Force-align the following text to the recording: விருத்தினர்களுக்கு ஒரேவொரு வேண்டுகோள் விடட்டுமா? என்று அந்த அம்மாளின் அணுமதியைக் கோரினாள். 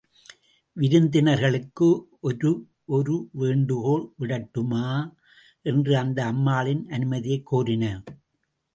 விருத்தினர்களுக்கு 0.79 2.03
ஒரேவொரு 2.23 3.27
வேண்டுகோள் 3.31 4.09
விடட்டுமா? 4.19 5.13
என்று 5.61 5.97
அந்த 5.97 6.25
அம்மாளின் 6.25 6.85
அணுமதியைக் 6.85 7.43
கோரினாள். 7.51 8.03